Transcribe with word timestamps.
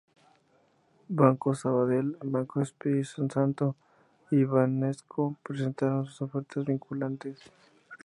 Banco 1.19 1.53
Sabadell, 1.53 2.17
Banco 2.23 2.59
Espírito 2.59 3.29
Santo 3.29 3.75
y 4.31 4.43
Banesco 4.45 5.37
presentaron 5.43 6.07
sus 6.07 6.23
ofertas 6.23 6.65
vinculantes. 6.65 7.39